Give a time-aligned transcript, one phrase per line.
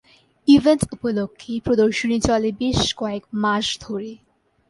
[0.47, 4.11] Event উপলক্ষে, প্রদর্শনী চলে বেশ কয়েক মাস ধরে।